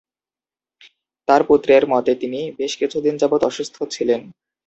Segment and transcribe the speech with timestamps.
[1.27, 4.21] তাঁর পুত্রের মতে তিনি "বেশ কিছুদিন যাবৎ অসুস্থ ছিলেন।"